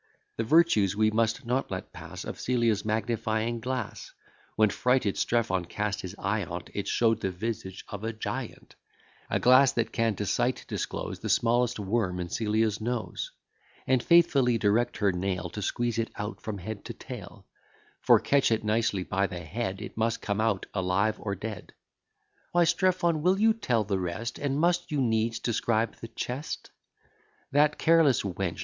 The 0.37 0.43
virtues 0.43 0.95
we 0.95 1.11
must 1.11 1.45
not 1.45 1.69
let 1.69 1.93
pass 1.93 2.23
Of 2.25 2.39
Celia's 2.39 2.83
magnifying 2.83 3.59
glass; 3.59 4.11
When 4.55 4.71
frighted 4.71 5.15
Strephon 5.15 5.65
cast 5.65 6.01
his 6.01 6.15
eye 6.17 6.43
on't, 6.43 6.71
It 6.73 6.87
shew'd 6.87 7.19
the 7.21 7.29
visage 7.29 7.85
of 7.87 8.03
a 8.03 8.11
giant: 8.11 8.73
A 9.29 9.39
glass 9.39 9.73
that 9.73 9.91
can 9.93 10.15
to 10.15 10.25
sight 10.25 10.65
disclose 10.67 11.19
The 11.19 11.29
smallest 11.29 11.77
worm 11.77 12.19
in 12.19 12.29
Celia's 12.29 12.81
nose, 12.81 13.29
And 13.85 14.01
faithfully 14.01 14.57
direct 14.57 14.97
her 14.97 15.11
nail 15.11 15.51
To 15.51 15.61
squeeze 15.61 15.99
it 15.99 16.09
out 16.15 16.41
from 16.41 16.57
head 16.57 16.83
to 16.85 16.95
tail; 16.95 17.45
For, 17.99 18.19
catch 18.19 18.51
it 18.51 18.63
nicely 18.63 19.03
by 19.03 19.27
the 19.27 19.41
head, 19.41 19.83
It 19.83 19.95
must 19.97 20.19
come 20.19 20.41
out, 20.41 20.65
alive 20.73 21.17
or 21.19 21.35
dead. 21.35 21.73
Why, 22.53 22.63
Strephon, 22.63 23.21
will 23.21 23.39
you 23.39 23.53
tell 23.53 23.83
the 23.83 23.99
rest? 23.99 24.39
And 24.39 24.59
must 24.59 24.91
you 24.91 24.99
needs 24.99 25.37
describe 25.37 25.97
the 25.97 26.07
chest? 26.07 26.71
That 27.51 27.77
careless 27.77 28.23
wench! 28.23 28.59